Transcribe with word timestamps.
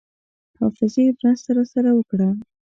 حافظې 0.59 1.03
مرسته 1.19 1.49
راسره 1.57 1.91
وکړه. 1.93 2.29